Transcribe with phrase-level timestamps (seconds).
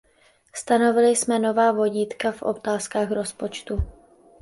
[0.55, 3.77] Stanovili jsme nová vodítka v otázkách rozpočtu.